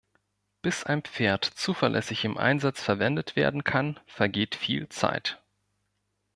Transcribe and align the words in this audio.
Bis 0.63 0.83
ein 0.83 1.03
Pferd 1.03 1.45
zuverlässig 1.45 2.25
im 2.25 2.35
Einsatz 2.35 2.81
verwendet 2.81 3.35
werden 3.35 3.63
kann, 3.63 3.99
vergeht 4.07 4.55
viel 4.55 4.89
Zeit. 4.89 5.39